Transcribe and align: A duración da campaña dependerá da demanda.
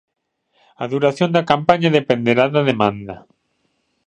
A 0.83 0.85
duración 0.93 1.29
da 1.35 1.47
campaña 1.51 1.93
dependerá 1.99 2.45
da 2.55 2.61
demanda. 2.71 3.15